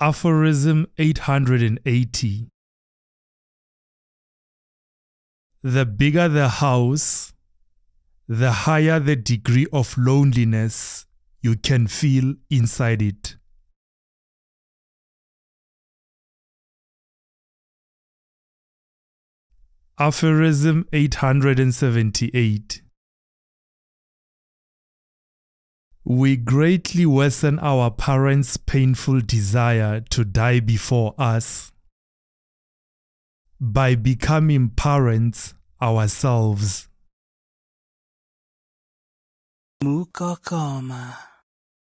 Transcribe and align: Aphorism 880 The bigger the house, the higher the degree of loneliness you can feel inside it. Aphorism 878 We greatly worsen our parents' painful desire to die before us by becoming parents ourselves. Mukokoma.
Aphorism 0.00 0.86
880 0.96 2.48
The 5.64 5.84
bigger 5.84 6.28
the 6.28 6.48
house, 6.48 7.32
the 8.28 8.52
higher 8.52 9.00
the 9.00 9.16
degree 9.16 9.66
of 9.72 9.98
loneliness 9.98 11.04
you 11.40 11.56
can 11.56 11.88
feel 11.88 12.34
inside 12.48 13.02
it. 13.02 13.34
Aphorism 19.98 20.86
878 20.92 22.82
We 26.08 26.38
greatly 26.38 27.04
worsen 27.04 27.58
our 27.58 27.90
parents' 27.90 28.56
painful 28.56 29.20
desire 29.20 30.00
to 30.08 30.24
die 30.24 30.60
before 30.60 31.14
us 31.18 31.70
by 33.60 33.94
becoming 33.94 34.70
parents 34.70 35.52
ourselves. 35.82 36.88
Mukokoma. 39.84 41.14